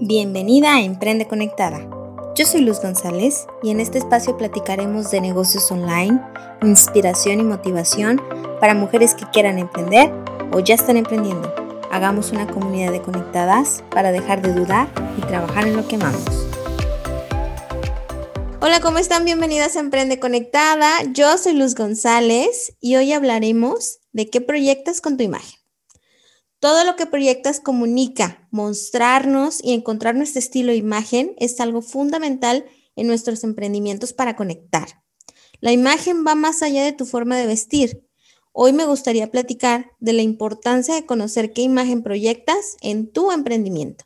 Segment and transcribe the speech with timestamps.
[0.00, 1.80] Bienvenida a Emprende Conectada.
[2.36, 6.20] Yo soy Luz González y en este espacio platicaremos de negocios online,
[6.62, 8.22] inspiración y motivación
[8.60, 10.12] para mujeres que quieran emprender
[10.52, 11.52] o ya están emprendiendo.
[11.90, 16.46] Hagamos una comunidad de conectadas para dejar de dudar y trabajar en lo que amamos.
[18.60, 19.24] Hola, ¿cómo están?
[19.24, 20.90] Bienvenidas a Emprende Conectada.
[21.12, 25.57] Yo soy Luz González y hoy hablaremos de qué proyectas con tu imagen.
[26.60, 32.64] Todo lo que proyectas comunica, mostrarnos y encontrar nuestro estilo e imagen es algo fundamental
[32.96, 35.04] en nuestros emprendimientos para conectar.
[35.60, 38.04] La imagen va más allá de tu forma de vestir.
[38.52, 44.04] Hoy me gustaría platicar de la importancia de conocer qué imagen proyectas en tu emprendimiento.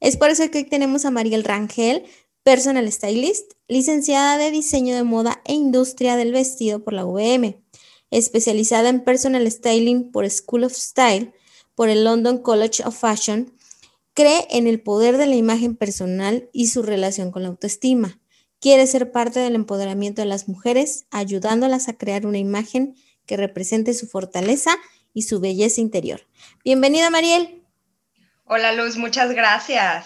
[0.00, 2.04] Es por eso que hoy tenemos a Mariel Rangel,
[2.42, 7.62] personal stylist, licenciada de diseño de moda e industria del vestido por la UVM,
[8.10, 11.32] especializada en personal styling por School of Style
[11.80, 13.56] por el London College of Fashion,
[14.12, 18.20] cree en el poder de la imagen personal y su relación con la autoestima.
[18.60, 23.94] Quiere ser parte del empoderamiento de las mujeres, ayudándolas a crear una imagen que represente
[23.94, 24.76] su fortaleza
[25.14, 26.26] y su belleza interior.
[26.66, 27.64] Bienvenida, Mariel.
[28.44, 30.04] Hola, Luz, muchas gracias.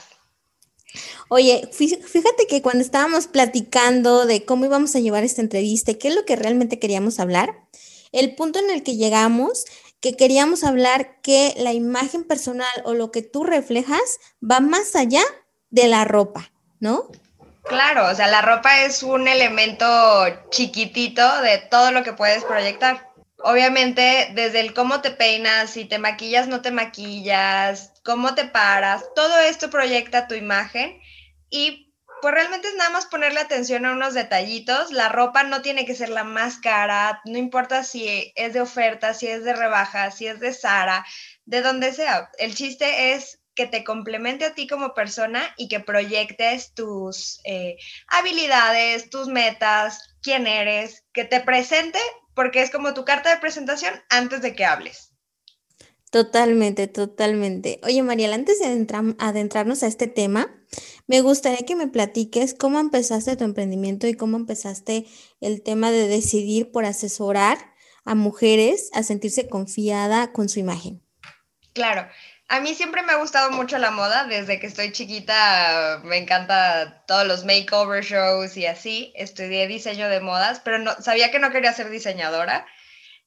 [1.29, 6.07] Oye, fíjate que cuando estábamos platicando de cómo íbamos a llevar esta entrevista y qué
[6.07, 7.65] es lo que realmente queríamos hablar,
[8.13, 9.65] el punto en el que llegamos
[10.05, 15.23] que queríamos hablar que la imagen personal o lo que tú reflejas va más allá
[15.71, 17.09] de la ropa, ¿no?
[17.63, 19.87] Claro, o sea, la ropa es un elemento
[20.51, 23.09] chiquitito de todo lo que puedes proyectar.
[23.39, 29.07] Obviamente, desde el cómo te peinas, si te maquillas, no te maquillas, cómo te paras,
[29.17, 31.01] todo esto proyecta tu imagen
[31.49, 31.84] y
[32.25, 34.91] pues realmente es nada más ponerle atención a unos detallitos.
[34.93, 39.13] La ropa no tiene que ser la más cara, no importa si es de oferta,
[39.13, 41.05] si es de rebaja, si es de Sara,
[41.45, 42.31] de donde sea.
[42.39, 47.77] El chiste es que te complemente a ti como persona y que proyectes tus eh,
[48.07, 51.99] habilidades, tus metas, quién eres, que te presente,
[52.33, 55.11] porque es como tu carta de presentación antes de que hables.
[56.15, 57.81] Totalmente, totalmente.
[57.83, 58.87] Oye, Mariel, antes de
[59.19, 60.64] adentrarnos a este tema,
[61.07, 65.07] me gustaría que me platiques cómo empezaste tu emprendimiento y cómo empezaste
[65.41, 67.59] el tema de decidir por asesorar
[68.05, 71.03] a mujeres a sentirse confiada con su imagen.
[71.73, 72.09] Claro,
[72.49, 77.05] a mí siempre me ha gustado mucho la moda, desde que estoy chiquita me encanta
[77.07, 79.13] todos los makeover shows y así.
[79.17, 82.67] Estudié diseño de modas, pero no sabía que no quería ser diseñadora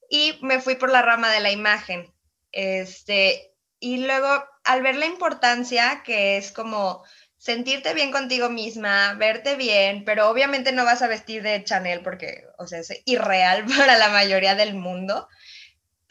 [0.10, 2.14] y me fui por la rama de la imagen.
[2.52, 7.04] Este, y luego al ver la importancia que es como
[7.48, 12.44] sentirte bien contigo misma, verte bien, pero obviamente no vas a vestir de Chanel porque,
[12.58, 15.30] o sea, es irreal para la mayoría del mundo.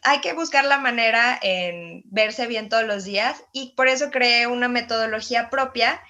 [0.02, 4.46] Hay que buscar la manera en verse bien todos los días y por eso creé
[4.46, 6.00] una metodología propia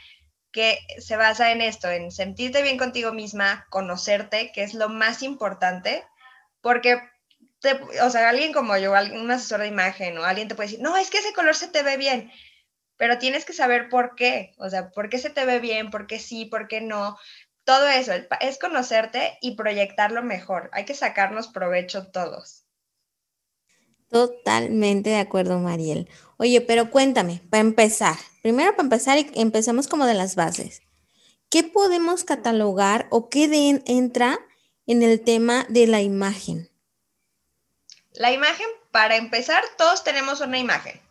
[0.53, 5.25] que se basa en esto, en sentirte bien contigo misma, conocerte, que es lo más
[5.25, 6.04] importante,
[6.60, 7.00] porque,
[8.00, 10.97] o sea, alguien como yo, un asesor de imagen o alguien te puede decir, no,
[10.97, 12.31] es que ese color se te ve bien,
[12.97, 16.07] pero tienes que saber por qué, o sea, por qué se te ve bien, por
[16.07, 17.19] qué sí, por qué no.
[17.65, 20.71] Todo eso es conocerte y proyectarlo mejor.
[20.73, 22.65] Hay que sacarnos provecho todos.
[24.09, 26.09] Totalmente de acuerdo, Mariel.
[26.37, 30.83] Oye, pero cuéntame, para empezar, primero para empezar y empezamos como de las bases.
[31.51, 34.39] ¿Qué podemos catalogar o qué entra
[34.87, 36.71] en el tema de la imagen?
[38.13, 41.06] La imagen, para empezar, todos tenemos una imagen.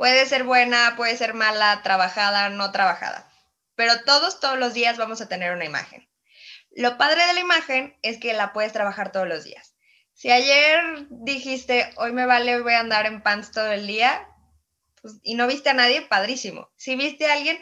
[0.00, 3.30] Puede ser buena, puede ser mala, trabajada, no trabajada,
[3.74, 6.08] pero todos, todos los días vamos a tener una imagen.
[6.70, 9.74] Lo padre de la imagen es que la puedes trabajar todos los días.
[10.14, 14.26] Si ayer dijiste, hoy me vale, voy a andar en pants todo el día,
[15.02, 16.70] pues, y no viste a nadie, padrísimo.
[16.76, 17.58] Si viste a alguien,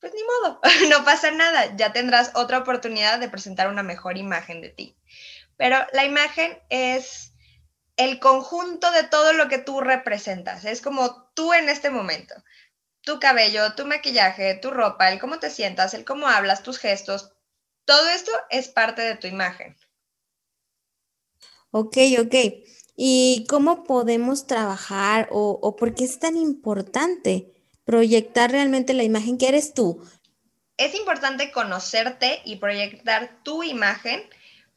[0.00, 0.60] pues ni modo,
[0.90, 4.96] no pasa nada, ya tendrás otra oportunidad de presentar una mejor imagen de ti.
[5.56, 7.27] Pero la imagen es
[7.98, 10.64] el conjunto de todo lo que tú representas.
[10.64, 12.34] Es como tú en este momento.
[13.02, 17.32] Tu cabello, tu maquillaje, tu ropa, el cómo te sientas, el cómo hablas, tus gestos.
[17.84, 19.76] Todo esto es parte de tu imagen.
[21.72, 22.34] Ok, ok.
[22.96, 27.52] ¿Y cómo podemos trabajar o, o por qué es tan importante
[27.84, 30.06] proyectar realmente la imagen que eres tú?
[30.76, 34.22] Es importante conocerte y proyectar tu imagen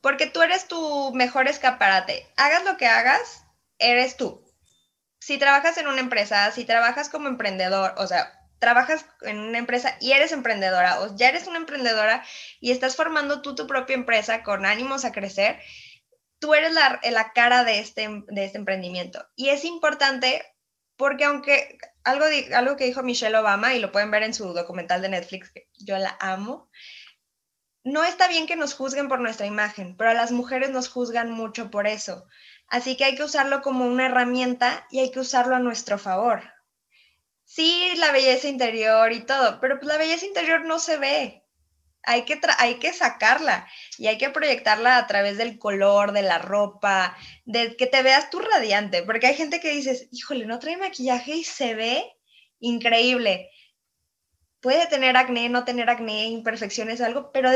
[0.02, 2.28] porque tú eres tu mejor escaparate.
[2.36, 3.44] Hagas lo que hagas,
[3.80, 4.44] eres tú.
[5.20, 9.98] Si trabajas en una empresa, si trabajas como emprendedor, o sea, trabajas en una empresa
[10.00, 12.24] y eres emprendedora o ya eres una emprendedora
[12.60, 15.60] y estás formando tú tu propia empresa con ánimos a crecer,
[16.40, 19.26] tú eres la, la cara de este, de este emprendimiento.
[19.36, 20.44] Y es importante
[20.96, 25.02] porque aunque algo, algo que dijo Michelle Obama y lo pueden ver en su documental
[25.02, 26.70] de Netflix, que yo la amo.
[27.84, 31.32] No está bien que nos juzguen por nuestra imagen, pero a las mujeres nos juzgan
[31.32, 32.28] mucho por eso.
[32.68, 36.44] Así que hay que usarlo como una herramienta y hay que usarlo a nuestro favor.
[37.44, 41.44] Sí, la belleza interior y todo, pero pues la belleza interior no se ve.
[42.04, 43.68] Hay que, hay que sacarla
[43.98, 48.30] y hay que proyectarla a través del color, de la ropa, de que te veas
[48.30, 52.06] tú radiante, porque hay gente que dices, híjole, no trae maquillaje y se ve
[52.60, 53.50] increíble
[54.62, 57.50] puede tener acné, no tener acné, imperfecciones o algo, pero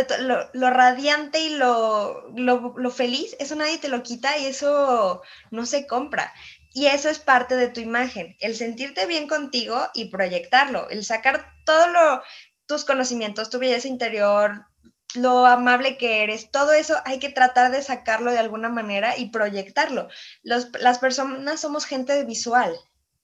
[0.53, 5.21] lo, radiante y lo, lo, feliz, eso nadie te lo quita y eso
[5.51, 6.33] no se compra.
[6.73, 11.53] Y eso es parte de tu imagen, el sentirte bien contigo y proyectarlo, el sacar
[11.63, 12.21] todos
[12.65, 14.65] tus conocimientos, tu belleza interior,
[15.13, 19.29] lo amable que eres, todo eso hay que tratar de sacarlo de alguna manera y
[19.29, 20.09] proyectarlo.
[20.43, 22.75] las personas somos gente visual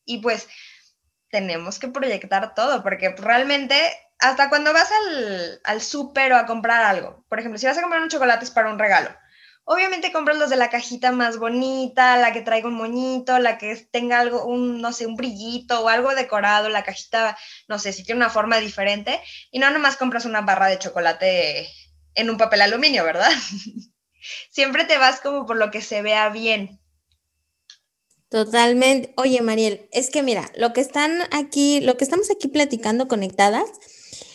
[0.06, 0.48] y pues
[1.31, 3.75] tenemos que proyectar todo, porque realmente
[4.19, 7.81] hasta cuando vas al, al súper o a comprar algo, por ejemplo, si vas a
[7.81, 9.10] comprar un chocolate es para un regalo,
[9.63, 13.75] obviamente compras los de la cajita más bonita, la que traiga un moñito, la que
[13.92, 17.38] tenga algo, un, no sé, un brillito o algo decorado, la cajita,
[17.69, 21.69] no sé, si tiene una forma diferente, y no nomás compras una barra de chocolate
[22.16, 23.31] en un papel aluminio, ¿verdad?
[24.51, 26.81] Siempre te vas como por lo que se vea bien.
[28.31, 29.13] Totalmente.
[29.18, 33.69] Oye, Mariel, es que mira, lo que están aquí, lo que estamos aquí platicando conectadas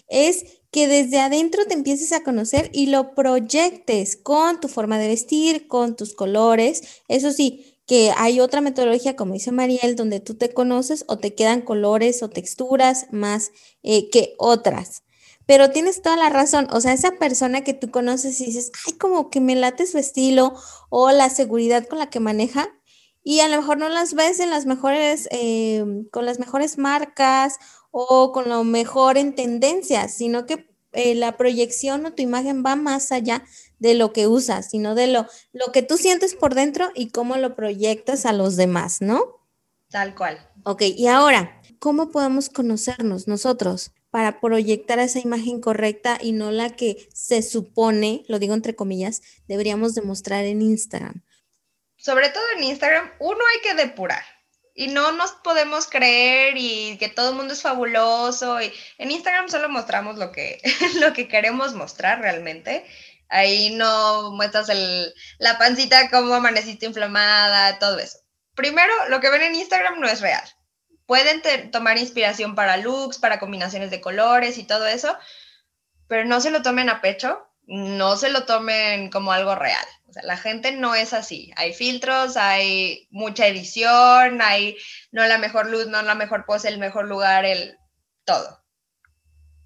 [0.09, 5.09] es que desde adentro te empieces a conocer y lo proyectes con tu forma de
[5.09, 6.83] vestir, con tus colores.
[7.09, 11.35] Eso sí, que hay otra metodología, como dice Mariel, donde tú te conoces o te
[11.35, 13.51] quedan colores o texturas más
[13.83, 15.05] eh, que otras.
[15.47, 18.93] Pero tienes toda la razón, o sea, esa persona que tú conoces y dices, ay,
[18.99, 20.53] como que me late su estilo
[20.91, 22.76] o la seguridad con la que maneja,
[23.29, 27.59] y a lo mejor no las ves en las mejores, eh, con las mejores marcas
[27.91, 32.77] o con lo mejor en tendencias, sino que eh, la proyección o tu imagen va
[32.77, 33.43] más allá
[33.81, 37.35] de lo que usas, sino de lo, lo que tú sientes por dentro y cómo
[37.35, 39.21] lo proyectas a los demás, ¿no?
[39.91, 40.39] Tal cual.
[40.63, 43.91] Ok, y ahora, ¿cómo podemos conocernos nosotros?
[44.09, 49.21] para proyectar esa imagen correcta y no la que se supone, lo digo entre comillas,
[49.47, 51.23] deberíamos demostrar en Instagram
[52.07, 54.23] sobre todo en Instagram, uno hay que depurar.
[54.77, 58.63] Y no nos podemos creer y que todo el mundo es fabuloso.
[58.63, 60.61] Y en Instagram solo mostramos lo que,
[61.01, 62.87] lo que queremos mostrar realmente.
[63.29, 64.71] Ahí no muestras
[65.39, 68.19] la pancita como amaneciste inflamada, todo eso.
[68.55, 70.45] Primero, lo que ven en Instagram no es real.
[71.07, 71.43] Pueden
[71.73, 75.17] tomar inspiración para looks, para combinaciones de colores y todo eso,
[76.07, 79.87] pero no se lo tomen a pecho, no se lo tomen como algo real
[80.23, 81.53] la gente no es así.
[81.57, 84.77] Hay filtros, hay mucha edición, hay
[85.13, 87.79] no la mejor luz, no la mejor pose, el mejor lugar, el
[88.25, 88.65] todo.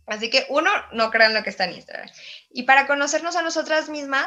[0.07, 2.09] Así que uno, no crean lo que está en Instagram.
[2.51, 4.27] Y para conocernos a nosotras mismas,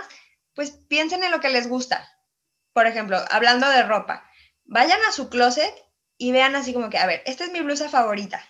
[0.56, 2.10] pues piensen en lo que les gusta.
[2.72, 4.30] Por ejemplo, hablando de ropa,
[4.66, 5.74] vayan a su closet
[6.18, 8.42] y vean así como que, a ver, esta es mi blusa favorita.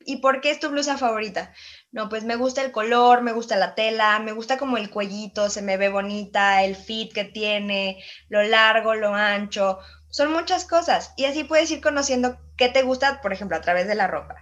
[0.00, 1.54] ¿Y por qué es tu blusa favorita?
[1.92, 5.50] No, pues me gusta el color, me gusta la tela, me gusta como el cuellito,
[5.50, 9.78] se me ve bonita, el fit que tiene, lo largo, lo ancho,
[10.08, 11.12] son muchas cosas.
[11.18, 14.36] Y así puedes ir conociendo qué te gusta, por ejemplo, a través de la ropa.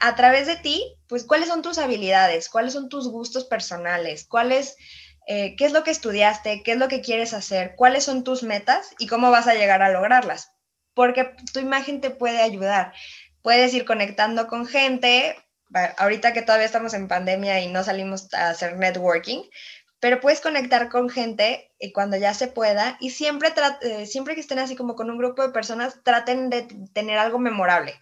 [0.00, 4.76] A través de ti, pues cuáles son tus habilidades, cuáles son tus gustos personales, cuáles,
[5.28, 8.42] eh, qué es lo que estudiaste, qué es lo que quieres hacer, cuáles son tus
[8.42, 10.50] metas y cómo vas a llegar a lograrlas.
[10.92, 12.92] Porque tu imagen te puede ayudar
[13.46, 15.36] puedes ir conectando con gente,
[15.96, 19.42] ahorita que todavía estamos en pandemia y no salimos a hacer networking,
[20.00, 24.40] pero puedes conectar con gente y cuando ya se pueda y siempre, eh, siempre que
[24.40, 27.98] estén así como con un grupo de personas, traten de tener algo memorable,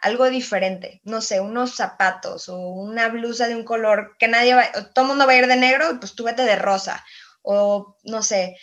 [0.00, 4.70] algo diferente, no sé, unos zapatos o una blusa de un color que nadie va,
[4.92, 7.04] todo mundo va a ir de negro, pues tú vete de rosa
[7.42, 8.56] o no sé,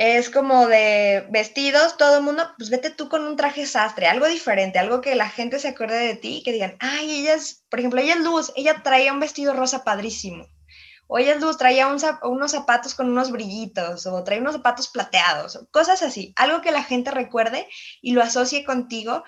[0.00, 4.26] es como de vestidos, todo el mundo, pues vete tú con un traje sastre, algo
[4.28, 7.66] diferente, algo que la gente se acuerde de ti y que digan, ay, ella es,
[7.68, 10.46] por ejemplo, ella es Luz, ella traía un vestido rosa padrísimo.
[11.06, 15.66] O ella es Luz, traía unos zapatos con unos brillitos, o traía unos zapatos plateados,
[15.70, 17.68] cosas así, algo que la gente recuerde
[18.00, 19.22] y lo asocie contigo,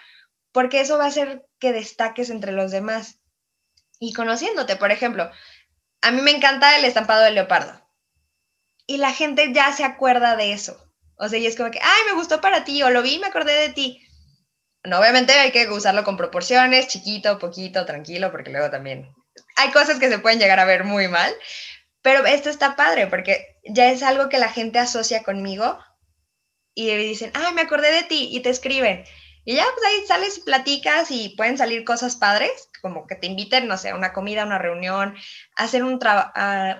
[0.52, 3.20] porque eso va a hacer que destaques entre los demás.
[4.00, 5.30] Y conociéndote, por ejemplo,
[6.00, 7.81] a mí me encanta el estampado de leopardo
[8.86, 10.76] y la gente ya se acuerda de eso.
[11.16, 13.26] O sea, y es como que, ay, me gustó para ti, o lo vi me
[13.26, 14.06] acordé de ti.
[14.84, 19.14] No, obviamente hay que usarlo con proporciones, chiquito, poquito, tranquilo, porque luego también
[19.56, 21.32] hay cosas que se pueden llegar a ver muy mal,
[22.02, 25.78] pero esto está padre porque ya es algo que la gente asocia conmigo
[26.74, 29.04] y dicen, ay, me acordé de ti y te escriben.
[29.44, 33.26] Y ya, pues ahí sales y platicas y pueden salir cosas padres, como que te
[33.26, 35.14] inviten, no sé, a una comida, a una reunión,
[35.56, 35.98] a hacer un,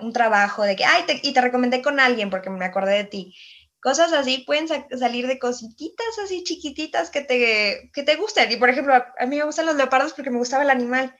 [0.01, 3.35] un trabajo de que, ay, y te recomendé con alguien porque me acordé de ti.
[3.81, 8.49] Cosas así pueden salir de cositas así chiquititas que te, que te gusten.
[8.49, 11.13] Y por ejemplo, a mí me gustan los leopardos porque me gustaba el animal.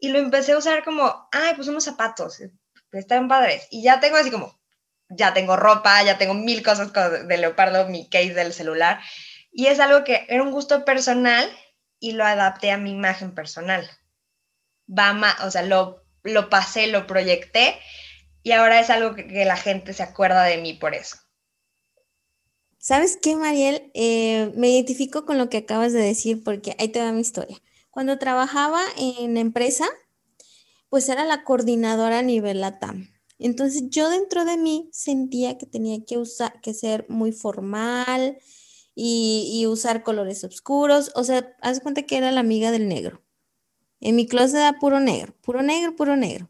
[0.00, 2.42] Y lo empecé a usar como, ay, pues unos zapatos,
[2.90, 3.68] están padres.
[3.70, 4.58] Y ya tengo así como,
[5.08, 9.00] ya tengo ropa, ya tengo mil cosas de leopardo, mi case del celular.
[9.52, 11.50] Y es algo que era un gusto personal
[11.98, 13.88] y lo adapté a mi imagen personal.
[14.88, 17.78] Va más, o sea, lo, lo pasé, lo proyecté
[18.42, 21.16] y ahora es algo que, la gente se acuerda de mí por eso.
[22.78, 23.90] ¿Sabes qué, Mariel?
[23.92, 27.58] Eh, me identifico con lo que acabas de decir porque ahí te va mi historia.
[27.90, 29.86] Cuando trabajaba en empresa,
[30.88, 33.10] pues era la coordinadora a nivel LATAM.
[33.38, 38.38] Entonces yo dentro de mí sentía que tenía que usar, que ser muy formal,
[38.94, 41.12] y, usar colores oscuros.
[41.14, 43.22] O sea, haz cuenta que era la amiga del negro.
[44.00, 46.48] En mi closet era puro negro, puro negro, puro negro.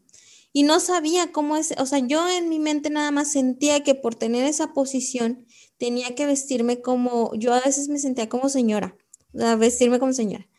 [0.53, 3.95] Y no sabía cómo es, o sea, yo en mi mente nada más sentía que
[3.95, 5.45] por tener esa posición
[5.77, 8.97] tenía que vestirme como, yo a veces me sentía como señora,
[9.33, 10.49] o sea, vestirme como señora.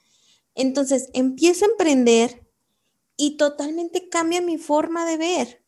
[0.55, 2.47] Entonces empiezo a emprender
[3.17, 5.62] y totalmente cambia mi forma de ver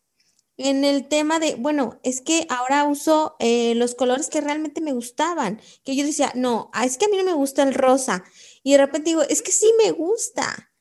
[0.57, 4.93] en el tema de, bueno, es que ahora uso eh, los colores que realmente me
[4.93, 8.25] gustaban, que yo decía, no, ah, es que a mí no me gusta el rosa.
[8.63, 10.73] Y de repente digo, es que sí me gusta,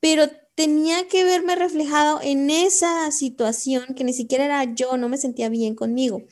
[0.00, 5.18] pero tenía que verme reflejado en esa situación que ni siquiera era yo, no me
[5.18, 6.22] sentía bien conmigo.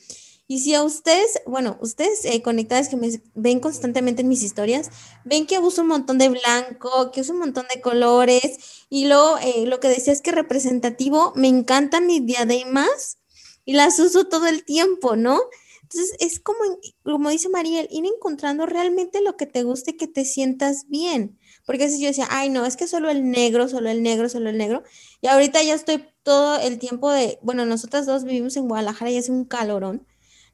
[0.51, 4.89] Y si a ustedes, bueno, ustedes eh, conectadas que me ven constantemente en mis historias,
[5.23, 8.57] ven que uso un montón de blanco, que uso un montón de colores,
[8.89, 13.17] y luego eh, lo que decía es que representativo, me encantan mis diademas
[13.63, 15.39] y las uso todo el tiempo, ¿no?
[15.83, 16.59] Entonces es como,
[17.01, 21.39] como dice Mariel, ir encontrando realmente lo que te guste, que te sientas bien.
[21.65, 24.49] Porque si yo decía, ay, no, es que solo el negro, solo el negro, solo
[24.49, 24.83] el negro.
[25.21, 29.17] Y ahorita ya estoy todo el tiempo de, bueno, nosotras dos vivimos en Guadalajara y
[29.17, 30.05] hace un calorón.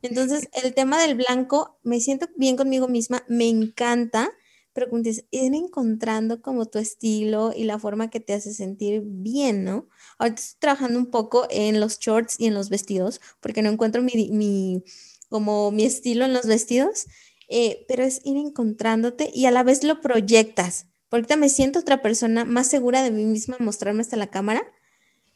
[0.02, 4.32] Entonces, el tema del blanco, me siento bien conmigo misma, me encanta,
[4.74, 9.02] pero como dices, ir encontrando como tu estilo y la forma que te hace sentir
[9.04, 9.88] bien, ¿no?
[10.20, 14.04] Ahorita estoy trabajando un poco en los shorts y en los vestidos, porque no encuentro
[14.04, 14.84] mi,
[15.30, 17.08] como mi estilo en los vestidos,
[17.50, 20.86] eh, pero es ir encontrándote y a la vez lo proyectas.
[21.10, 24.62] Porque ahorita me siento otra persona más segura de mí misma mostrarme hasta la cámara.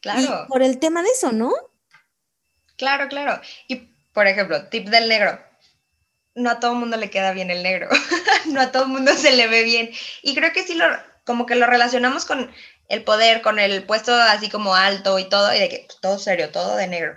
[0.00, 0.46] Claro.
[0.48, 1.52] por el tema de eso, ¿no?
[2.76, 3.40] Claro, claro.
[3.68, 5.38] Y por ejemplo, tip del negro.
[6.34, 7.88] No a todo mundo le queda bien el negro,
[8.46, 9.90] no a todo mundo se le ve bien.
[10.22, 10.86] Y creo que sí lo,
[11.24, 12.50] como que lo relacionamos con
[12.88, 16.18] el poder, con el puesto así como alto y todo, y de que pues, todo
[16.18, 17.14] serio, todo de negro.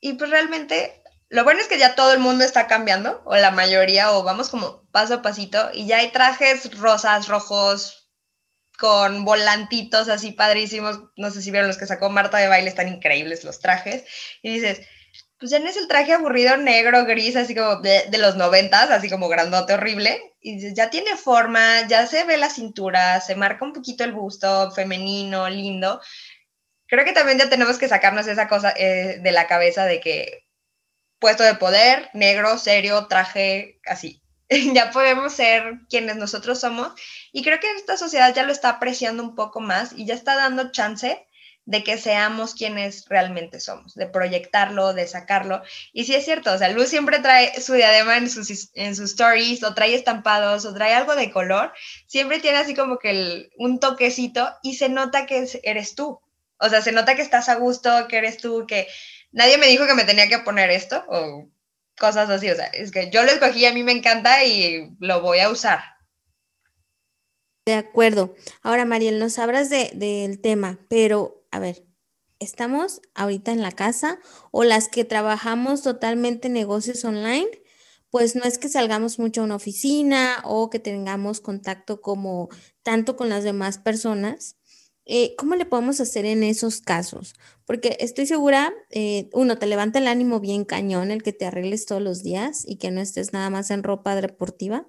[0.00, 3.50] Y pues realmente lo bueno es que ya todo el mundo está cambiando, o la
[3.50, 8.04] mayoría, o vamos como paso a pasito, y ya hay trajes rosas, rojos,
[8.78, 11.00] con volantitos así padrísimos.
[11.16, 14.04] No sé si vieron los que sacó Marta de baile, están increíbles los trajes.
[14.42, 14.86] Y dices,
[15.44, 19.10] pues ya no es el traje aburrido negro, gris, así como de, los noventas, así
[19.10, 20.32] como grandote, horrible.
[20.40, 24.70] Y ya tiene forma, ya se ve la cintura, se marca un poquito el busto,
[24.70, 26.00] femenino, lindo.
[26.86, 30.46] Creo que también ya tenemos que sacarnos esa cosa eh, de la cabeza de que
[31.18, 34.22] puesto de poder, negro, serio, traje, así.
[34.72, 36.94] ya podemos ser quienes nosotros somos.
[37.32, 40.36] Y creo que esta sociedad ya lo está apreciando un poco más y ya está
[40.36, 41.28] dando chance
[41.66, 45.62] de que seamos quienes realmente somos, de proyectarlo, de sacarlo.
[45.92, 49.10] Y sí es cierto, o sea, Luz siempre trae su diadema en sus, en sus
[49.12, 51.72] stories, o trae estampados, o trae algo de color,
[52.06, 56.20] siempre tiene así como que un toquecito y se nota que eres tú.
[56.58, 58.86] O sea, se nota que estás a gusto, que eres tú, que
[59.32, 61.48] nadie me dijo que me tenía que poner esto, o
[61.98, 65.20] cosas así, o sea, es que yo lo escogí, a mí me encanta y lo
[65.22, 65.93] voy a usar.
[67.66, 68.34] De acuerdo.
[68.62, 71.86] Ahora, Mariel, nos hablas del tema, pero a ver,
[72.38, 74.18] estamos ahorita en la casa
[74.50, 77.48] o las que trabajamos totalmente negocios online,
[78.10, 82.50] pues no es que salgamos mucho a una oficina o que tengamos contacto como
[82.82, 84.56] tanto con las demás personas.
[85.06, 87.34] Eh, ¿Cómo le podemos hacer en esos casos?
[87.66, 91.86] Porque estoy segura, eh, uno, te levanta el ánimo bien cañón el que te arregles
[91.86, 94.86] todos los días y que no estés nada más en ropa deportiva.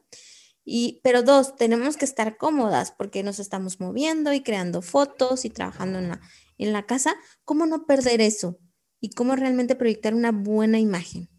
[0.66, 5.52] Y, pero dos, tenemos que estar cómodas porque nos estamos moviendo y creando fotos y
[5.52, 6.22] trabajando en la,
[6.58, 8.58] en la casa, ¿cómo no perder eso?
[9.00, 11.30] Y cómo realmente proyectar una buena imagen.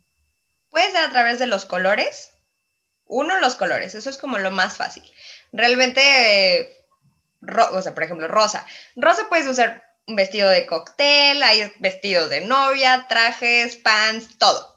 [0.70, 2.30] Puede ser a través de los colores.
[3.04, 5.02] Uno, los colores, eso es como lo más fácil.
[5.52, 6.84] Realmente,
[7.72, 8.64] o sea, por ejemplo, rosa.
[8.94, 14.76] Rosa puedes usar un vestido de cóctel, hay vestidos de novia, trajes, pants, todo.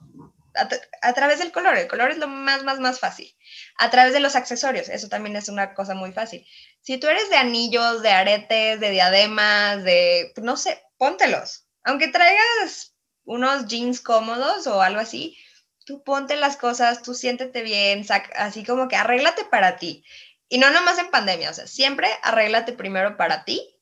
[1.01, 1.77] A, través del color.
[1.77, 3.35] El color es lo más, más, más fácil.
[3.77, 6.45] A través de los accesorios, eso también es una cosa muy fácil.
[6.81, 11.65] Si tú eres de anillos, de aretes, de diademas, de, no sé, póntelos.
[11.83, 15.37] Aunque traigas unos jeans cómodos o algo así,
[15.85, 20.03] tú ponte las cosas, tú siéntete bien, así como que arréglate para ti.
[20.47, 23.78] Y no nomás en pandemia, o sea, siempre arréglate primero para ti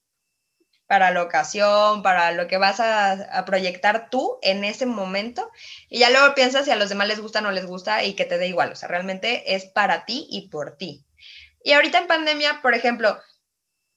[0.88, 5.52] para la ocasión, para lo que vas a, proyectar tú en ese momento.
[5.90, 8.14] Y ya luego piensas si a los demás les gusta o no les gusta y
[8.14, 8.72] que te dé igual.
[8.72, 11.06] O sea, realmente es para ti y por ti.
[11.64, 13.20] Y ahorita en pandemia, por ejemplo,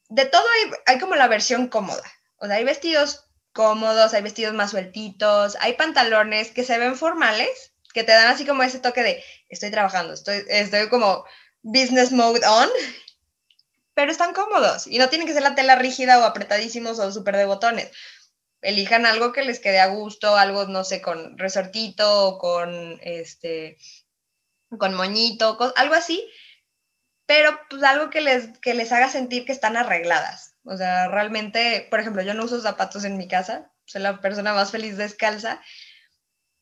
[0.08, 2.02] de todo hay, hay como la versión cómoda.
[2.36, 7.72] O sea, hay vestidos cómodos, hay vestidos más sueltitos, hay pantalones que se ven formales,
[7.92, 11.24] que te dan así como ese toque de estoy trabajando, estoy, estoy como
[11.62, 12.68] business mode on
[13.94, 17.36] pero están cómodos y no tienen que ser la tela rígida o apretadísimos o súper
[17.36, 17.90] de botones.
[18.62, 23.78] Elijan algo que les quede a gusto, algo, no sé, con resortito o con, este,
[24.78, 26.30] con moñito, algo así,
[27.26, 30.54] pero pues algo que les, que les haga sentir que están arregladas.
[30.64, 34.52] O sea, realmente, por ejemplo, yo no uso zapatos en mi casa, soy la persona
[34.52, 35.60] más feliz descalza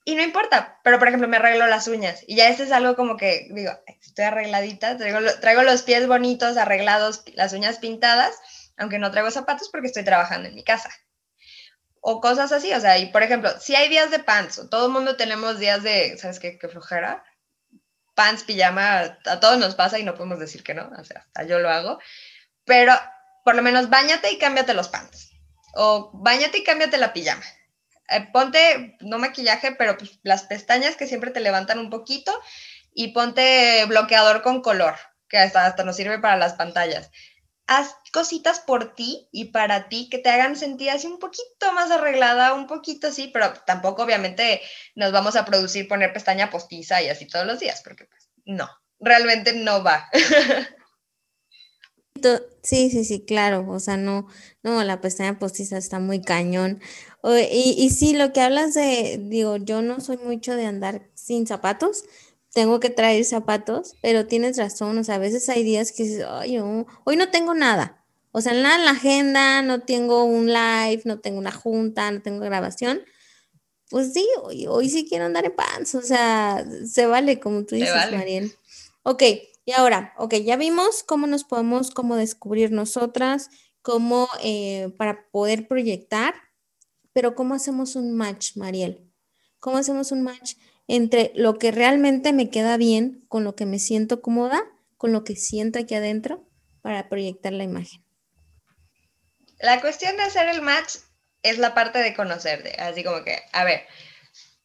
[0.08, 2.96] y no importa, pero por ejemplo me arreglo las uñas y ya este es algo
[2.96, 8.34] como que digo, estoy arregladita, traigo, traigo los pies bonitos, arreglados, las uñas pintadas,
[8.78, 10.88] aunque no traigo zapatos porque estoy trabajando en mi casa.
[12.00, 14.92] O cosas así, o sea, y por ejemplo, si hay días de pants, todo el
[14.92, 16.58] mundo tenemos días de, ¿sabes qué?
[16.58, 17.22] Qué flojera.
[18.14, 21.42] Pants, pijama, a todos nos pasa y no podemos decir que no, o sea, hasta
[21.42, 21.98] yo lo hago,
[22.64, 22.94] pero
[23.44, 25.32] por lo menos bañate y cámbiate los pants.
[25.74, 27.44] O bañate y cámbiate la pijama
[28.08, 32.32] eh, ponte, no maquillaje, pero pues, las pestañas que siempre te levantan un poquito
[32.94, 34.94] y ponte bloqueador con color,
[35.28, 37.10] que hasta, hasta nos sirve para las pantallas.
[37.66, 41.90] Haz cositas por ti y para ti que te hagan sentir así un poquito más
[41.90, 44.62] arreglada, un poquito así, pero tampoco obviamente
[44.94, 48.70] nos vamos a producir poner pestaña postiza y así todos los días, porque pues no,
[48.98, 50.08] realmente no va.
[52.62, 54.26] Sí, sí, sí, claro, o sea, no,
[54.62, 56.80] no, la pestaña postiza está muy cañón.
[57.24, 61.46] Y, y sí, lo que hablas de, digo, yo no soy mucho de andar sin
[61.46, 62.04] zapatos,
[62.52, 66.24] tengo que traer zapatos, pero tienes razón, o sea, a veces hay días que dices,
[66.28, 71.02] Ay, hoy no tengo nada, o sea, nada en la agenda, no tengo un live,
[71.04, 73.02] no tengo una junta, no tengo grabación.
[73.90, 77.74] Pues sí, hoy, hoy sí quiero andar en pants, o sea, se vale, como tú
[77.74, 78.52] dices, Mariel.
[79.02, 79.22] Ok,
[79.64, 83.50] y ahora, ok, ya vimos cómo nos podemos como descubrir nosotras,
[83.82, 86.34] cómo eh, para poder proyectar,
[87.18, 89.10] pero ¿cómo hacemos un match, Mariel?
[89.58, 90.52] ¿Cómo hacemos un match
[90.86, 94.62] entre lo que realmente me queda bien, con lo que me siento cómoda,
[94.96, 96.48] con lo que siento aquí adentro
[96.80, 98.04] para proyectar la imagen?
[99.58, 100.98] La cuestión de hacer el match
[101.42, 103.84] es la parte de conocerte, así como que, a ver,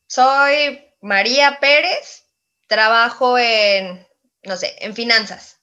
[0.06, 2.28] soy María Pérez,
[2.68, 4.06] trabajo en
[4.44, 5.60] no sé, en finanzas.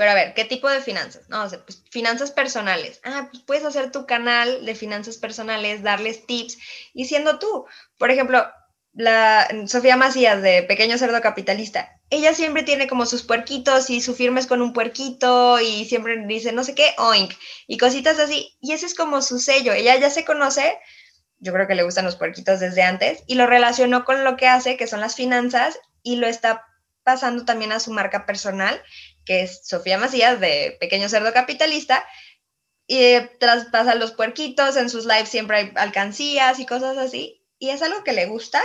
[0.00, 1.28] Pero a ver, ¿qué tipo de finanzas?
[1.28, 3.02] No, o pues finanzas personales.
[3.04, 6.56] Ah, pues puedes hacer tu canal de finanzas personales, darles tips
[6.94, 7.66] y siendo tú.
[7.98, 8.46] Por ejemplo,
[8.94, 12.00] la Sofía Macías de Pequeño Cerdo Capitalista.
[12.08, 16.24] Ella siempre tiene como sus puerquitos y su firma es con un puerquito y siempre
[16.26, 17.34] dice no sé qué, oink,
[17.66, 18.56] y cositas así.
[18.58, 19.74] Y ese es como su sello.
[19.74, 20.78] Ella ya se conoce,
[21.40, 24.48] yo creo que le gustan los puerquitos desde antes, y lo relacionó con lo que
[24.48, 26.64] hace, que son las finanzas, y lo está
[27.02, 28.80] pasando también a su marca personal,
[29.24, 32.04] que es Sofía Macías de Pequeño Cerdo Capitalista,
[32.86, 37.82] y traspasa los puerquitos, en sus lives siempre hay alcancías y cosas así, y es
[37.82, 38.60] algo que le gusta,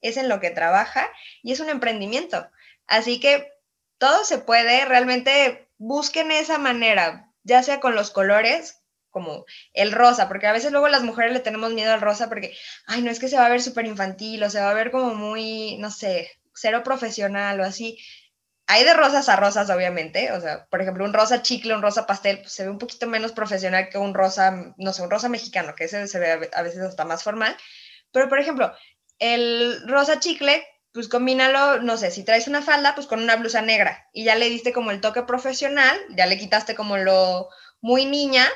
[0.00, 1.08] es en lo que trabaja
[1.42, 2.48] y es un emprendimiento.
[2.86, 3.52] Así que
[3.98, 10.28] todo se puede, realmente busquen esa manera, ya sea con los colores, como el rosa,
[10.28, 13.18] porque a veces luego las mujeres le tenemos miedo al rosa porque, ay, no es
[13.18, 15.90] que se va a ver súper infantil o se va a ver como muy, no
[15.90, 17.98] sé, cero profesional o así.
[18.70, 20.30] Hay de rosas a rosas, obviamente.
[20.32, 23.06] O sea, por ejemplo, un rosa chicle, un rosa pastel, pues, se ve un poquito
[23.06, 26.62] menos profesional que un rosa, no sé, un rosa mexicano, que ese se ve a
[26.62, 27.56] veces hasta más formal.
[28.12, 28.70] Pero, por ejemplo,
[29.18, 33.62] el rosa chicle, pues combínalo, no sé, si traes una falda, pues con una blusa
[33.62, 37.48] negra y ya le diste como el toque profesional, ya le quitaste como lo
[37.80, 38.46] muy niña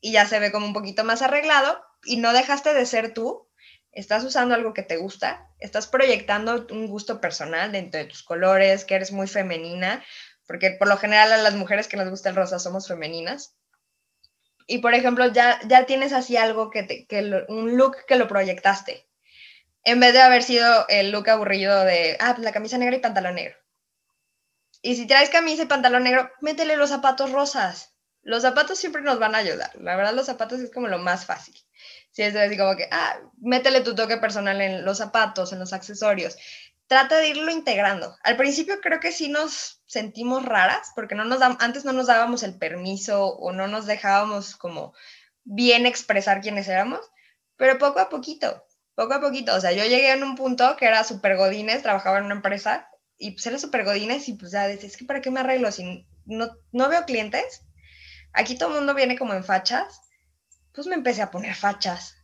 [0.00, 3.48] y ya se ve como un poquito más arreglado y no dejaste de ser tú,
[3.94, 8.84] estás usando algo que te gusta, estás proyectando un gusto personal dentro de tus colores,
[8.84, 10.04] que eres muy femenina,
[10.46, 13.56] porque por lo general a las mujeres que nos gusta el rosa somos femeninas.
[14.66, 19.06] Y por ejemplo, ya, ya tienes así algo que, que un look que lo proyectaste,
[19.84, 23.00] en vez de haber sido el look aburrido de, ah, pues la camisa negra y
[23.00, 23.56] pantalón negro.
[24.80, 27.94] Y si traes camisa y pantalón negro, métele los zapatos rosas.
[28.22, 29.70] Los zapatos siempre nos van a ayudar.
[29.76, 31.54] La verdad, los zapatos es como lo más fácil.
[32.14, 35.72] Sí, es así como que, ah, métele tu toque personal en los zapatos, en los
[35.72, 36.36] accesorios.
[36.86, 38.16] Trata de irlo integrando.
[38.22, 42.44] Al principio creo que sí nos sentimos raras porque no nos antes no nos dábamos
[42.44, 44.94] el permiso o no nos dejábamos como
[45.42, 47.00] bien expresar quiénes éramos,
[47.56, 49.52] pero poco a poquito, poco a poquito.
[49.56, 52.88] O sea, yo llegué en un punto que era super godines, trabajaba en una empresa
[53.18, 55.72] y pues era super godines y pues ya decía, es que ¿para qué me arreglo
[55.72, 57.62] si no, no veo clientes?
[58.32, 60.03] Aquí todo el mundo viene como en fachas,
[60.74, 62.16] pues me empecé a poner fachas.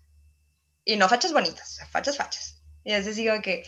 [0.84, 2.62] Y no fachas bonitas, fachas, fachas.
[2.84, 3.62] Y así sigo que,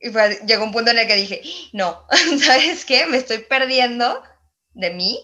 [0.00, 0.10] y
[0.46, 2.06] llegó un punto en el que dije, no,
[2.44, 3.06] ¿sabes qué?
[3.06, 4.22] Me estoy perdiendo
[4.74, 5.18] de mí,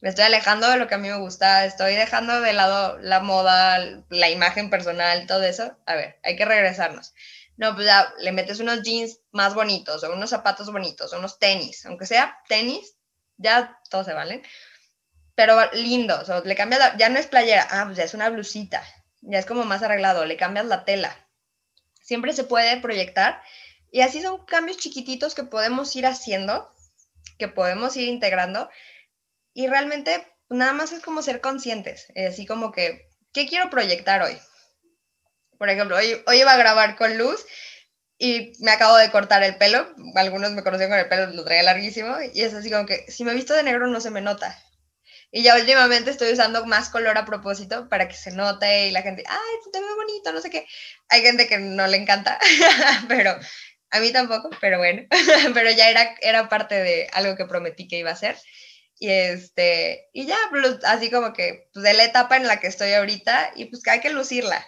[0.00, 3.20] me estoy alejando de lo que a mí me gusta, estoy dejando de lado la
[3.20, 5.76] moda, la imagen personal, todo eso.
[5.86, 7.12] A ver, hay que regresarnos.
[7.56, 11.38] No, pues ya le metes unos jeans más bonitos, o unos zapatos bonitos, o unos
[11.38, 12.96] tenis, aunque sea tenis,
[13.36, 14.42] ya todos se valen,
[15.40, 18.84] pero lindos, o le cambias, ya no es playera, ah, pues ya es una blusita,
[19.22, 21.16] ya es como más arreglado, le cambias la tela.
[22.02, 23.40] Siempre se puede proyectar
[23.90, 26.70] y así son cambios chiquititos que podemos ir haciendo,
[27.38, 28.68] que podemos ir integrando
[29.54, 34.36] y realmente nada más es como ser conscientes, así como que, ¿qué quiero proyectar hoy?
[35.56, 37.46] Por ejemplo, hoy, hoy iba a grabar con luz
[38.18, 41.62] y me acabo de cortar el pelo, algunos me conocían con el pelo, lo traía
[41.62, 44.54] larguísimo y es así como que si me visto de negro no se me nota.
[45.32, 49.02] Y ya últimamente estoy usando más color a propósito para que se note y la
[49.02, 50.66] gente, ay, te ve bonito, no sé qué.
[51.08, 52.38] Hay gente que no le encanta,
[53.08, 53.36] pero
[53.90, 55.02] a mí tampoco, pero bueno,
[55.54, 58.36] pero ya era, era parte de algo que prometí que iba a hacer.
[58.98, 62.66] Y, este, y ya, pues, así como que, pues de la etapa en la que
[62.66, 64.66] estoy ahorita, y pues que hay que lucirla.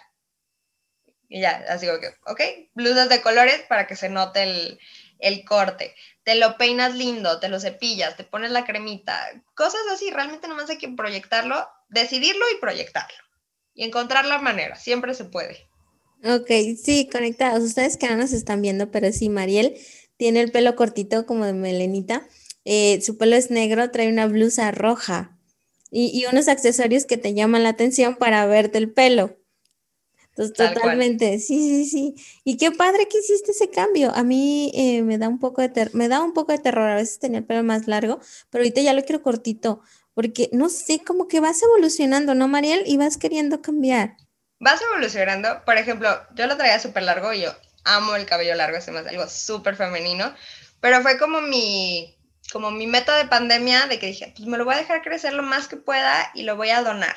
[1.29, 2.41] Y ya, así como que, ok,
[2.73, 4.79] blusas de colores para que se note el,
[5.23, 5.95] el corte.
[6.23, 9.19] Te lo peinas lindo, te lo cepillas, te pones la cremita,
[9.55, 13.17] cosas así, realmente nomás hay que proyectarlo, decidirlo y proyectarlo.
[13.73, 15.67] Y encontrar la manera, siempre se puede.
[16.23, 16.49] Ok,
[16.81, 17.63] sí, conectados.
[17.63, 19.75] Ustedes que no nos están viendo, pero sí, Mariel
[20.17, 22.27] tiene el pelo cortito como de melenita.
[22.65, 25.37] Eh, su pelo es negro, trae una blusa roja
[25.91, 29.37] y, y, unos accesorios que te llaman la atención para verte el pelo.
[30.35, 32.15] Entonces, totalmente, sí, sí, sí.
[32.43, 34.11] Y qué padre que hiciste ese cambio.
[34.15, 36.89] A mí eh, me da un poco de me da un poco de terror.
[36.89, 38.19] A veces tenía el pelo más largo,
[38.49, 39.81] pero ahorita ya lo quiero cortito,
[40.13, 42.83] porque no sé, como que vas evolucionando, ¿no, Mariel?
[42.85, 44.17] Y vas queriendo cambiar
[44.63, 45.63] vas evolucionando.
[45.65, 49.05] Por ejemplo, yo lo traía súper largo y yo amo el cabello largo, es más
[49.05, 50.33] algo súper femenino,
[50.79, 52.17] pero fue como mi,
[52.51, 55.33] como mi meta de pandemia de que dije, pues me lo voy a dejar crecer
[55.33, 57.15] lo más que pueda y lo voy a donar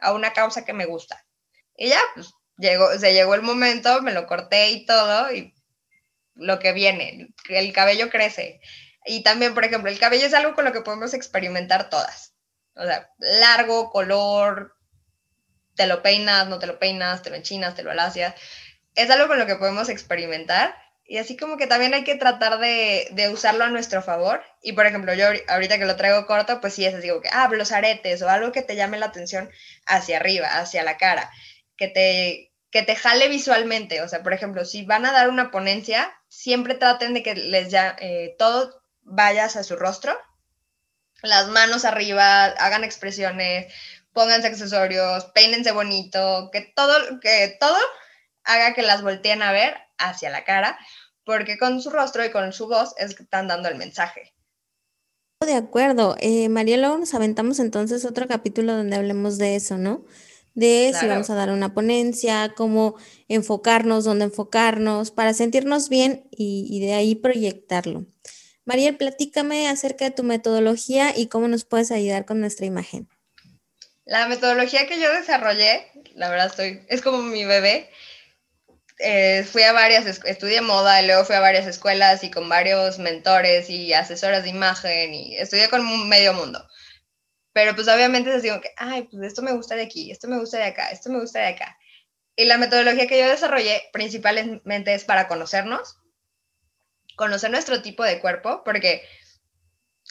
[0.00, 1.24] a una causa que me gusta.
[1.76, 5.54] Y ya, pues llegó, se llegó el momento, me lo corté y todo, y
[6.34, 8.60] lo que viene, el cabello crece.
[9.06, 12.34] Y también, por ejemplo, el cabello es algo con lo que podemos experimentar todas.
[12.74, 14.76] O sea, largo, color,
[15.74, 18.34] te lo peinas, no te lo peinas, te lo enchinas, te lo alacias.
[18.94, 20.76] Es algo con lo que podemos experimentar
[21.10, 24.42] y así como que también hay que tratar de, de, usarlo a nuestro favor.
[24.62, 27.30] Y por ejemplo, yo ahorita que lo traigo corto, pues sí es así como que,
[27.32, 29.50] ah, los aretes o algo que te llame la atención
[29.86, 31.30] hacia arriba, hacia la cara,
[31.78, 34.02] que te, que te jale visualmente.
[34.02, 37.70] O sea, por ejemplo, si van a dar una ponencia, siempre traten de que les
[37.70, 40.18] ya eh, todo vaya a su rostro,
[41.22, 43.72] las manos arriba, hagan expresiones,
[44.12, 47.78] pónganse accesorios, peínense bonito, que todo, que todo
[48.44, 50.78] haga que las volteen a ver hacia la cara,
[51.24, 54.34] porque con su rostro y con su voz es que están dando el mensaje.
[55.44, 56.16] De acuerdo.
[56.20, 60.04] Eh, María, luego nos aventamos entonces otro capítulo donde hablemos de eso, ¿no?
[60.58, 62.96] De si vamos a dar una ponencia, cómo
[63.28, 68.06] enfocarnos, dónde enfocarnos, para sentirnos bien y, y de ahí proyectarlo.
[68.64, 73.08] María, platícame acerca de tu metodología y cómo nos puedes ayudar con nuestra imagen.
[74.04, 77.88] La metodología que yo desarrollé, la verdad estoy, es como mi bebé.
[78.98, 82.98] Eh, fui a varias, estudié moda y luego fui a varias escuelas y con varios
[82.98, 86.66] mentores y asesoras de imagen y estudié con medio mundo.
[87.58, 90.38] Pero pues obviamente les digo que, ay, pues esto me gusta de aquí, esto me
[90.38, 91.76] gusta de acá, esto me gusta de acá.
[92.36, 95.98] Y la metodología que yo desarrollé principalmente es para conocernos,
[97.16, 99.02] conocer nuestro tipo de cuerpo, porque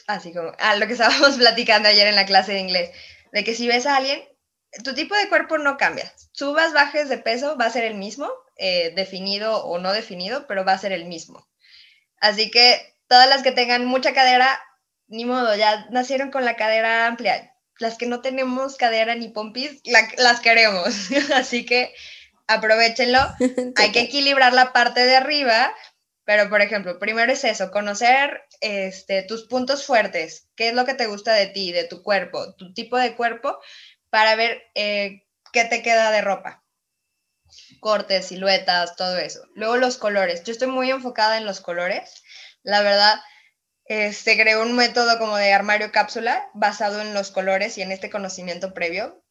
[0.07, 2.91] así como a lo que estábamos platicando ayer en la clase de inglés,
[3.31, 4.21] de que si ves a alguien,
[4.83, 6.13] tu tipo de cuerpo no cambia.
[6.33, 10.65] Subas, bajes de peso, va a ser el mismo, eh, definido o no definido, pero
[10.65, 11.47] va a ser el mismo.
[12.19, 14.59] Así que todas las que tengan mucha cadera,
[15.07, 17.53] ni modo, ya nacieron con la cadera amplia.
[17.79, 19.81] Las que no tenemos cadera ni pompis,
[20.17, 21.09] las queremos.
[21.35, 21.93] Así que
[22.47, 23.19] aprovechenlo.
[23.75, 25.73] Hay que equilibrar la parte de arriba
[26.27, 30.93] pero, por ejemplo, primero es eso, conocer este, tus puntos fuertes, qué es lo que
[30.93, 33.57] te gusta de ti, de tu cuerpo, tu tipo de cuerpo,
[34.09, 36.65] para ver eh, qué te queda de ropa.
[37.79, 39.39] cortes, siluetas, todo eso.
[39.55, 40.43] Luego los colores.
[40.43, 42.21] Yo estoy muy enfocada en los colores.
[42.61, 43.21] La verdad,
[43.87, 47.91] se este, creó un método como de armario cápsula basado en los colores y en
[47.91, 49.23] este conocimiento previo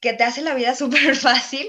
[0.00, 1.68] que te hace la vida súper fácil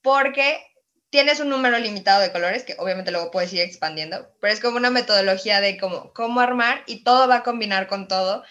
[0.00, 0.64] porque
[1.10, 4.78] tienes un número limitado de colores que obviamente luego puedes ir expandiendo, pero es como
[4.78, 8.42] una metodología de cómo, cómo armar y todo va a combinar con todo.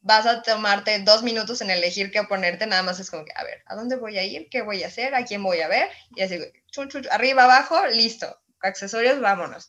[0.00, 3.44] Vas a tomarte dos minutos en elegir qué ponerte, nada más es como que, a
[3.44, 4.48] ver, ¿a dónde voy a ir?
[4.48, 5.14] ¿Qué voy a hacer?
[5.14, 5.90] ¿A quién voy a ver?
[6.16, 6.38] Y así,
[6.70, 8.40] chun, chun, arriba, abajo, listo.
[8.60, 9.68] Accesorios, vámonos.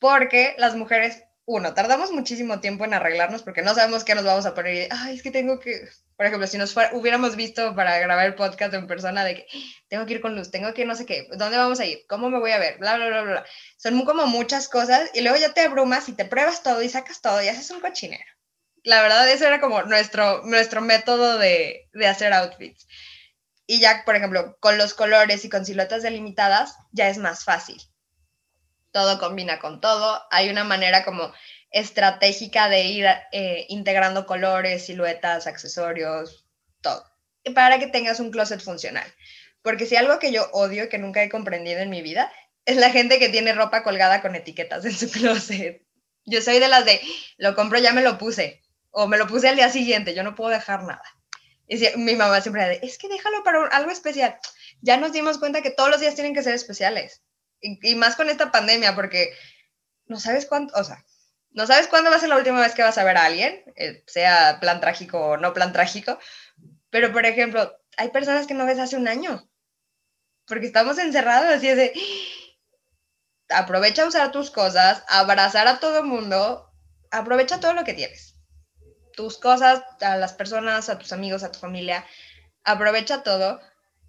[0.00, 4.44] Porque las mujeres uno, tardamos muchísimo tiempo en arreglarnos porque no sabemos qué nos vamos
[4.44, 4.88] a poner.
[4.90, 8.74] Ay, es que tengo que, por ejemplo, si nos hubiéramos visto para grabar el podcast
[8.74, 9.46] en persona de que
[9.88, 12.04] tengo que ir con luz, tengo que no sé qué, ¿dónde vamos a ir?
[12.06, 12.76] ¿Cómo me voy a ver?
[12.76, 13.46] Bla, bla, bla, bla.
[13.78, 17.22] Son como muchas cosas y luego ya te abrumas y te pruebas todo y sacas
[17.22, 18.30] todo y haces un cochinero.
[18.82, 22.86] La verdad, eso era como nuestro, nuestro método de, de hacer outfits.
[23.66, 27.80] Y ya, por ejemplo, con los colores y con siluetas delimitadas, ya es más fácil
[28.92, 30.22] todo combina con todo.
[30.30, 31.32] Hay una manera como
[31.70, 36.46] estratégica de ir eh, integrando colores, siluetas, accesorios,
[36.80, 37.04] todo.
[37.54, 39.06] Para que tengas un closet funcional.
[39.62, 42.32] Porque si algo que yo odio y que nunca he comprendido en mi vida
[42.64, 45.82] es la gente que tiene ropa colgada con etiquetas en su closet.
[46.24, 47.00] Yo soy de las de,
[47.38, 48.62] lo compro, ya me lo puse.
[48.90, 51.02] O me lo puse al día siguiente, yo no puedo dejar nada.
[51.66, 54.38] Y mi mamá siempre dice, es que déjalo para algo especial.
[54.80, 57.22] Ya nos dimos cuenta que todos los días tienen que ser especiales
[57.60, 59.32] y, más con esta pandemia, porque
[60.06, 61.04] no sabes cuánto, o sea,
[61.50, 63.62] no sabes cuándo va a ser la última vez que vas a ver a alguien,
[63.76, 66.18] eh, sea plan trágico o no plan trágico,
[66.90, 69.48] pero por ejemplo, hay personas que no ves hace un año,
[70.46, 71.92] porque estamos encerrados, así es de,
[73.50, 76.70] aprovecha usar tus cosas, abrazar a todo el mundo,
[77.10, 78.36] aprovecha todo lo que tienes,
[79.14, 82.04] tus cosas, a las personas, a tus amigos, a tu familia,
[82.64, 83.60] aprovecha todo,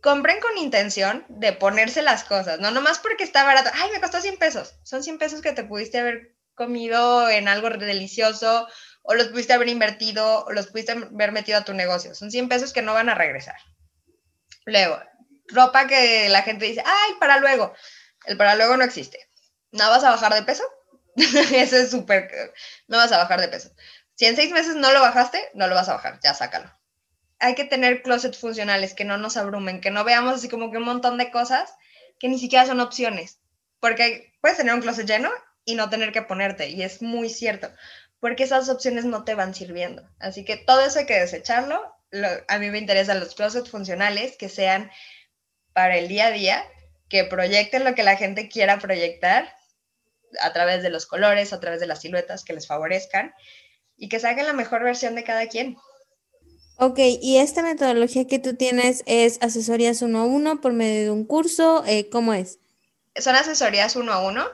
[0.02, 4.22] compren con intención de ponerse las cosas, no nomás porque está barato, ay, me costó
[4.22, 8.68] 100 pesos, son 100 pesos que te pudiste haber comido en algo delicioso
[9.02, 12.50] o los pudiste haber invertido o los pudiste haber metido a tu negocio, son 100
[12.50, 13.56] pesos que no van a regresar.
[14.66, 15.00] Luego,
[15.48, 17.74] ropa que la gente dice, ay, para luego,
[18.26, 19.30] el para luego no existe.
[19.72, 20.64] ¿No vas a bajar de peso?
[21.16, 22.54] Eso es súper,
[22.88, 23.72] no vas a bajar de peso.
[24.16, 26.79] Si en seis meses no lo bajaste, no lo vas a bajar, ya sácalo
[27.40, 30.78] hay que tener closets funcionales que no nos abrumen, que no veamos así como que
[30.78, 31.74] un montón de cosas
[32.20, 33.40] que ni siquiera son opciones,
[33.80, 35.32] porque puedes tener un closet lleno
[35.64, 37.72] y no tener que ponerte, y es muy cierto,
[38.20, 40.08] porque esas opciones no te van sirviendo.
[40.20, 41.96] Así que todo eso hay que desecharlo.
[42.48, 44.92] a mí me interesan los closets funcionales que sean
[45.74, 46.66] para el día a día,
[47.08, 49.56] que proyecten lo que la gente quiera proyectar
[50.42, 53.34] a través de los colores, a través de las siluetas que les favorezcan
[53.96, 55.78] y que saquen la mejor versión de cada quien.
[56.82, 61.10] Ok, y esta metodología que tú tienes es asesorías uno a uno por medio de
[61.12, 62.60] un curso, eh, ¿cómo es?
[63.18, 64.48] Son asesorías uno a uno,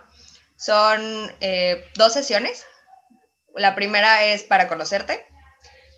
[0.55, 2.65] son eh, dos sesiones.
[3.53, 5.23] La primera es para conocerte,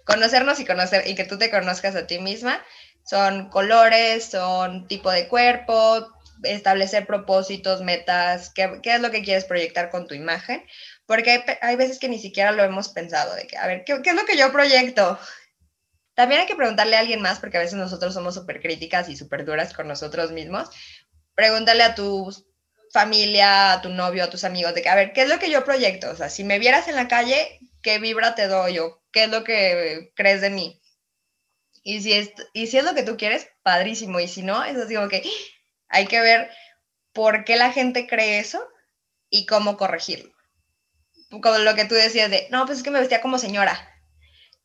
[0.03, 2.61] conocernos y, conocer, y que tú te conozcas a ti misma.
[3.05, 6.09] Son colores, son tipo de cuerpo,
[6.43, 10.61] establecer propósitos, metas, qué, qué es lo que quieres proyectar con tu imagen,
[11.05, 14.01] porque hay, hay, veces que ni siquiera lo hemos pensado, de que, a ver, ¿qué,
[14.01, 15.17] ¿qué, es lo que yo proyecto?
[16.17, 19.15] También hay que preguntarle a alguien más, porque a veces nosotros somos súper críticas y
[19.15, 20.67] súper duras con nosotros mismos.
[21.35, 22.33] Pregúntale a tu
[22.91, 25.51] familia, a tu novio, a tus amigos, de que, a ver, ¿qué es lo que
[25.51, 26.09] yo proyecto?
[26.09, 29.29] O sea, si me vieras en la calle, ¿qué vibra te doy o qué es
[29.29, 30.81] lo que crees de mí?
[31.83, 34.19] Y si es, y si es lo que tú quieres, padrísimo.
[34.19, 35.21] Y si no, es digo que
[35.87, 36.49] hay que ver
[37.13, 38.67] por qué la gente cree eso
[39.29, 40.33] y cómo corregirlo.
[41.29, 43.93] Como lo que tú decías de, no, pues es que me vestía como señora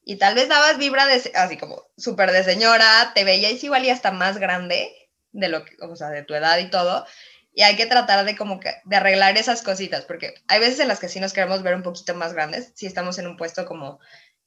[0.05, 4.11] y tal vez dabas vibra así como súper de señora, te veías igual y hasta
[4.11, 4.93] más grande
[5.33, 7.07] de lo que, o sea, de tu edad y todo.
[7.55, 11.01] Y hay que tratar de como de arreglar esas cositas, porque hay veces en las
[11.01, 14.01] que sí nos queremos ver un poquito más grandes, si estamos en un puesto como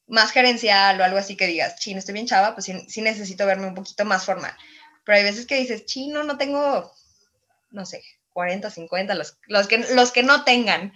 [0.07, 3.67] más gerencial o algo así que digas, chino, estoy bien chava, pues sí, necesito verme
[3.67, 4.55] un poquito más formal.
[5.03, 6.91] Pero hay veces que dices, chino, no tengo,
[7.69, 10.93] no sé, 40, 50, los, los, que, los que no tengan,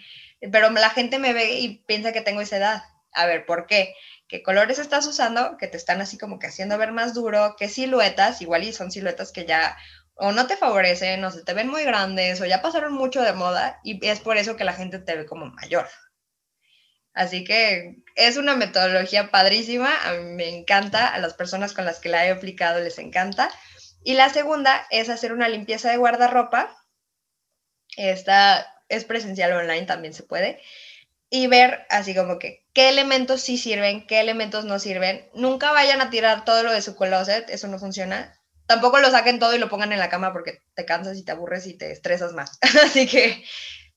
[0.51, 2.83] pero la gente me ve y piensa que tengo esa edad.
[3.13, 3.95] A ver, ¿por qué?
[4.29, 7.67] Qué colores estás usando, que te están así como que haciendo ver más duro, qué
[7.67, 9.75] siluetas, igual y son siluetas que ya
[10.13, 13.33] o no te favorecen, o se te ven muy grandes, o ya pasaron mucho de
[13.33, 15.87] moda, y es por eso que la gente te ve como mayor.
[17.13, 21.99] Así que es una metodología padrísima, a mí me encanta, a las personas con las
[21.99, 23.49] que la he aplicado les encanta.
[24.03, 26.77] Y la segunda es hacer una limpieza de guardarropa.
[27.97, 30.61] Esta es presencial online, también se puede
[31.29, 35.29] y ver así como que qué elementos sí sirven, qué elementos no sirven.
[35.33, 38.35] Nunca vayan a tirar todo lo de su closet, eso no funciona.
[38.65, 41.31] tampoco lo saquen todo y lo pongan en la cama porque te cansas y te
[41.31, 42.59] aburres y te estresas más.
[42.83, 43.43] Así que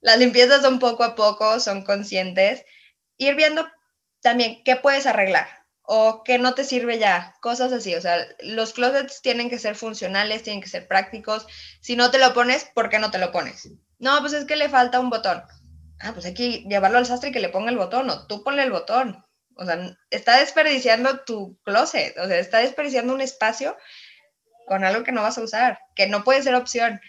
[0.00, 2.64] las limpiezas son poco a poco, son conscientes.
[3.18, 3.66] Ir viendo
[4.20, 5.46] también qué puedes arreglar
[5.82, 7.94] o qué no te sirve ya, cosas así.
[7.94, 11.46] O sea, los closets tienen que ser funcionales, tienen que ser prácticos.
[11.80, 13.68] Si no te lo pones, ¿por qué no te lo pones?
[13.98, 15.42] No, pues es que le falta un botón.
[16.02, 18.42] Ah, pues hay que llevarlo al sastre y que le ponga el botón, o tú
[18.42, 19.24] ponle el botón.
[19.54, 23.76] O sea, está desperdiciando tu closet, o sea, está desperdiciando un espacio
[24.66, 27.00] con algo que no vas a usar, que no puede ser opción.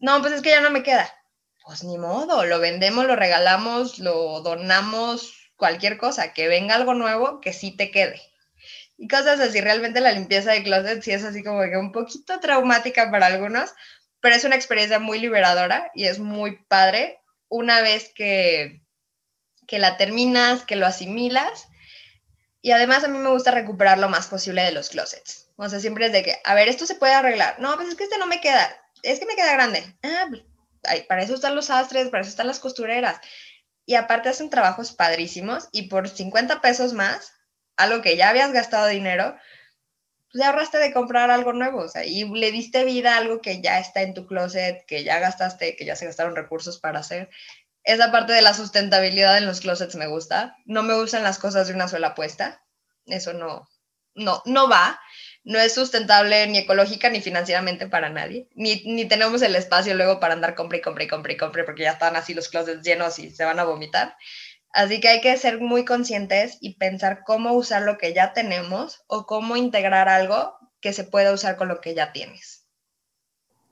[0.00, 1.10] No, pues es que ya no me queda.
[1.64, 7.40] Pues ni modo, lo vendemos, lo regalamos, lo donamos, cualquier cosa, que venga algo nuevo
[7.40, 8.20] que sí te quede.
[8.98, 12.38] Y cosas así, realmente la limpieza de closet sí es así como que un poquito
[12.40, 13.72] traumática para algunos,
[14.20, 18.82] pero es una experiencia muy liberadora y es muy padre una vez que,
[19.66, 21.68] que la terminas, que lo asimilas.
[22.60, 25.50] Y además a mí me gusta recuperar lo más posible de los closets.
[25.56, 27.60] O sea, siempre es de que, a ver, esto se puede arreglar.
[27.60, 28.74] No, pues es que este no me queda.
[29.02, 29.84] Es que me queda grande.
[30.02, 30.28] Ah,
[31.08, 33.20] para eso están los sastres, para eso están las costureras.
[33.86, 37.32] Y aparte hacen trabajos padrísimos y por 50 pesos más,
[37.76, 39.36] algo que ya habías gastado dinero,
[40.34, 43.62] pues ahorraste de comprar algo nuevo, o sea, y le diste vida a algo que
[43.62, 47.30] ya está en tu closet, que ya gastaste, que ya se gastaron recursos para hacer.
[47.84, 50.56] Esa parte de la sustentabilidad en los closets me gusta.
[50.64, 52.64] No me gustan las cosas de una sola puesta.
[53.06, 53.68] Eso no,
[54.16, 54.98] no, no va.
[55.44, 58.48] No es sustentable ni ecológica ni financieramente para nadie.
[58.56, 61.62] Ni, ni tenemos el espacio luego para andar compre y compre y compre y compre
[61.62, 64.16] porque ya están así los closets llenos y se van a vomitar.
[64.74, 69.04] Así que hay que ser muy conscientes y pensar cómo usar lo que ya tenemos
[69.06, 72.66] o cómo integrar algo que se pueda usar con lo que ya tienes.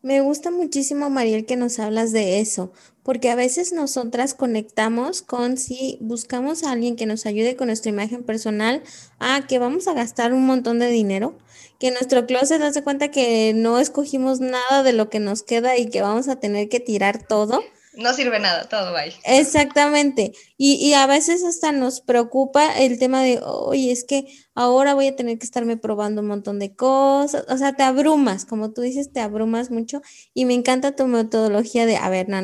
[0.00, 5.56] Me gusta muchísimo, Mariel, que nos hablas de eso, porque a veces nosotras conectamos con
[5.56, 8.82] si buscamos a alguien que nos ayude con nuestra imagen personal,
[9.18, 11.36] a que vamos a gastar un montón de dinero,
[11.80, 15.88] que nuestro closet hace cuenta que no escogimos nada de lo que nos queda y
[15.88, 17.60] que vamos a tener que tirar todo
[17.94, 20.33] no sirve nada, todo va Exactamente.
[20.57, 25.09] Y, y, a veces hasta nos preocupa el tema de, oye, es que ahora voy
[25.09, 27.44] a tener que estarme probando un montón de cosas.
[27.48, 30.00] O sea, te abrumas, como tú dices, te abrumas mucho.
[30.33, 32.40] Y me encanta tu metodología de, a ver, no,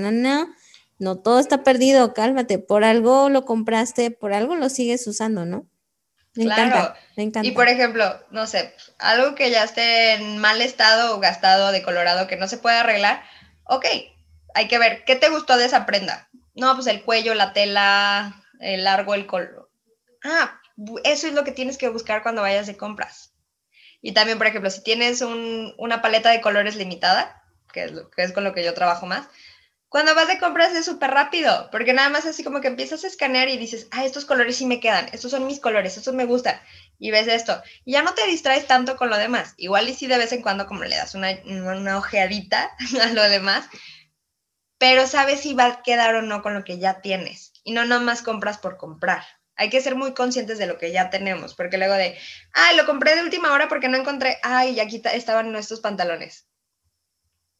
[0.98, 2.58] no, todo está perdido, cálmate.
[2.58, 5.66] Por algo lo compraste, por algo lo sigues usando, ¿no?
[6.34, 6.94] Me claro.
[7.16, 7.48] me encanta.
[7.48, 12.28] Y por ejemplo, no sé, algo que ya esté en mal estado o gastado, decolorado,
[12.28, 13.22] que no se puede arreglar,
[13.64, 13.86] ok,
[14.54, 16.28] hay que ver, ¿qué te gustó de esa prenda?
[16.54, 19.70] No, pues el cuello, la tela, el largo, el color.
[20.24, 20.60] Ah,
[21.04, 23.34] eso es lo que tienes que buscar cuando vayas de compras.
[24.00, 28.32] Y también, por ejemplo, si tienes una paleta de colores limitada, que es, que es
[28.32, 29.28] con lo que yo trabajo más,
[29.88, 33.06] cuando vas de compras es súper rápido, porque nada más así como que empiezas a
[33.06, 36.26] escanear y dices, ah, estos colores sí me quedan, estos son mis colores, estos me
[36.26, 36.60] gustan,
[36.98, 39.54] y ves esto, ya no te distraes tanto con lo demás.
[39.56, 42.70] Igual y si de vez en cuando como le das una, una ojeadita
[43.02, 43.66] a lo demás,
[44.78, 47.84] pero sabes si va a quedar o no con lo que ya tienes y no
[47.84, 49.22] nomás compras por comprar.
[49.56, 52.16] Hay que ser muy conscientes de lo que ya tenemos, porque luego de,
[52.52, 56.46] ay, lo compré de última hora porque no encontré, ay, aquí estaban nuestros pantalones.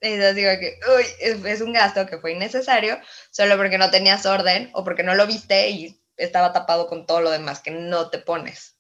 [0.01, 3.01] Entonces digo que, uy, es un gasto que fue innecesario
[3.33, 7.21] solo porque no tenías orden o porque no lo viste y estaba tapado con todo
[7.21, 8.78] lo demás que no te pones.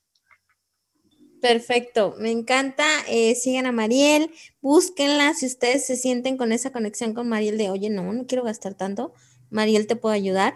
[1.40, 2.86] Perfecto, me encanta.
[3.06, 7.70] Eh, sigan a Mariel, búsquenla si ustedes se sienten con esa conexión con Mariel de,
[7.70, 9.12] oye, no, no quiero gastar tanto.
[9.50, 10.54] Mariel te puede ayudar.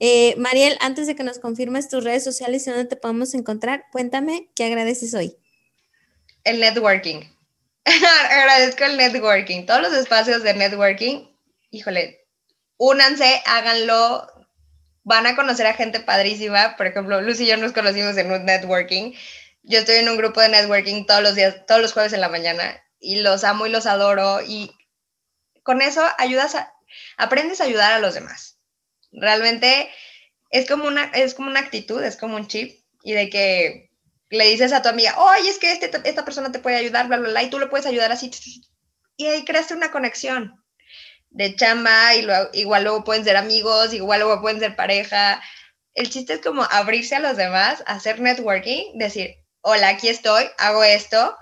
[0.00, 3.84] Eh, Mariel, antes de que nos confirmes tus redes sociales y dónde te podemos encontrar,
[3.92, 5.36] cuéntame qué agradeces hoy.
[6.42, 7.20] El networking.
[8.30, 9.66] Agradezco el networking.
[9.66, 11.26] Todos los espacios de networking,
[11.70, 12.26] híjole,
[12.76, 14.26] únanse, háganlo.
[15.04, 16.76] Van a conocer a gente padrísima.
[16.76, 19.12] Por ejemplo, Lucy y yo nos conocimos en un networking
[19.64, 22.28] yo estoy en un grupo de networking todos los días, todos los jueves en la
[22.28, 24.70] mañana y los amo y los adoro y
[25.62, 26.72] con eso ayudas a,
[27.16, 28.58] aprendes a ayudar a los demás.
[29.10, 29.90] Realmente
[30.50, 33.90] es como una, es como una actitud, es como un chip y de que
[34.30, 37.16] le dices a tu amiga, oye, es que este, esta persona te puede ayudar, bla,
[37.18, 38.30] bla, bla, y tú le puedes ayudar así.
[39.16, 40.62] Y ahí creaste una conexión
[41.30, 45.42] de chamba y luego, igual luego pueden ser amigos, igual luego pueden ser pareja.
[45.94, 50.84] El chiste es como abrirse a los demás, hacer networking, decir, hola, aquí estoy, hago
[50.84, 51.36] esto.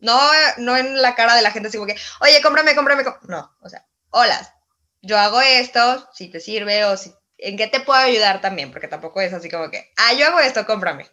[0.00, 0.18] No,
[0.58, 3.04] no en la cara de la gente así como que, oye, cómprame, cómprame.
[3.28, 4.54] No, o sea, hola,
[5.02, 8.88] yo hago esto, si te sirve o si, en qué te puedo ayudar también, porque
[8.88, 11.06] tampoco es así como que, ah, yo hago esto, cómprame.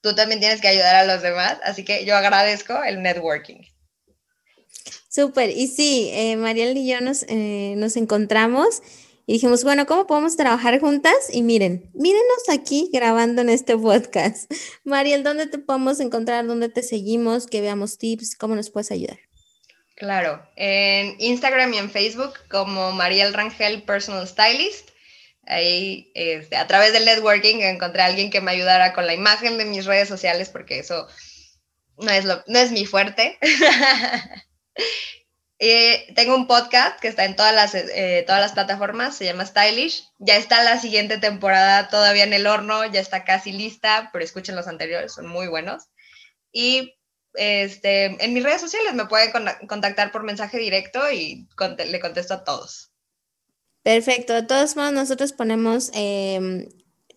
[0.00, 3.62] Tú también tienes que ayudar a los demás, así que yo agradezco el networking.
[5.08, 6.38] Súper, y sí, eh,
[6.74, 8.82] y yo nos, eh, nos encontramos
[9.30, 11.14] y dijimos, bueno, ¿cómo podemos trabajar juntas?
[11.32, 14.50] Y miren, mírenos aquí grabando en este podcast.
[14.82, 16.44] Mariel, ¿dónde te podemos encontrar?
[16.48, 17.46] ¿Dónde te seguimos?
[17.46, 19.20] Que veamos tips, ¿cómo nos puedes ayudar?
[19.94, 24.90] Claro, en Instagram y en Facebook como Mariel Rangel Personal Stylist.
[25.46, 29.58] Ahí, este, a través del networking, encontré a alguien que me ayudara con la imagen
[29.58, 31.06] de mis redes sociales, porque eso
[31.98, 33.38] no es, lo, no es mi fuerte.
[35.62, 39.44] Eh, tengo un podcast que está en todas las, eh, todas las plataformas, se llama
[39.44, 40.08] Stylish.
[40.18, 44.56] Ya está la siguiente temporada todavía en el horno, ya está casi lista, pero escuchen
[44.56, 45.84] los anteriores, son muy buenos.
[46.50, 46.94] Y
[47.34, 49.30] este, en mis redes sociales me pueden
[49.68, 51.46] contactar por mensaje directo y
[51.86, 52.90] le contesto a todos.
[53.82, 54.32] Perfecto.
[54.32, 56.70] De todos modos, nosotros ponemos em,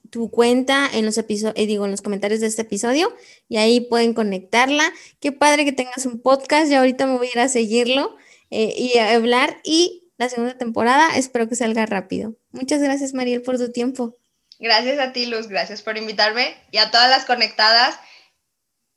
[0.09, 3.15] tu cuenta en los episodios, eh, digo, en los comentarios de este episodio
[3.47, 4.91] y ahí pueden conectarla.
[5.21, 6.69] Qué padre que tengas un podcast.
[6.69, 8.17] y ahorita me voy a ir a seguirlo
[8.53, 9.59] eh, y hablar.
[9.63, 12.35] Y la segunda temporada espero que salga rápido.
[12.51, 14.15] Muchas gracias, Mariel, por tu tiempo.
[14.59, 15.47] Gracias a ti, Luz.
[15.47, 17.97] Gracias por invitarme y a todas las conectadas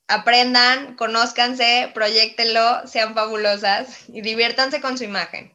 [0.08, 5.52] aprendan, conózcanse, proyectenlo, sean fabulosas y diviértanse con su imagen.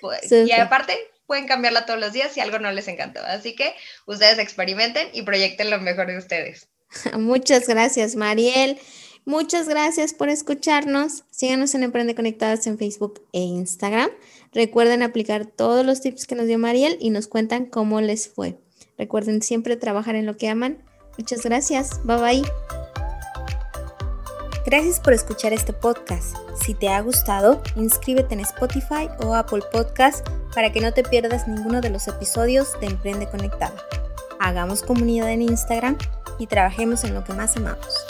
[0.00, 3.20] Pues, y aparte, pueden cambiarla todos los días si algo no les encantó.
[3.24, 3.74] Así que
[4.06, 6.68] ustedes experimenten y proyecten lo mejor de ustedes.
[7.18, 8.78] Muchas gracias, Mariel.
[9.26, 11.24] Muchas gracias por escucharnos.
[11.30, 14.10] Síganos en Emprende Conectadas en Facebook e Instagram.
[14.52, 18.58] Recuerden aplicar todos los tips que nos dio Mariel y nos cuentan cómo les fue.
[18.98, 20.82] Recuerden siempre trabajar en lo que aman.
[21.16, 22.04] Muchas gracias.
[22.04, 22.42] Bye bye.
[24.66, 26.36] Gracias por escuchar este podcast.
[26.62, 31.48] Si te ha gustado, inscríbete en Spotify o Apple Podcast para que no te pierdas
[31.48, 33.76] ninguno de los episodios de Emprende Conectado.
[34.38, 35.96] Hagamos comunidad en Instagram
[36.38, 38.06] y trabajemos en lo que más amamos.